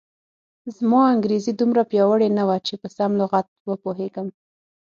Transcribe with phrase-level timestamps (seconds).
[0.77, 4.27] زما انګریزي دومره پیاوړې نه وه چې په سم لغت و پوهېږم.